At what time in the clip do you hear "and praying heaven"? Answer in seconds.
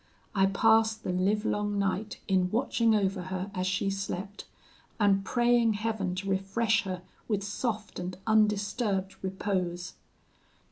4.99-6.15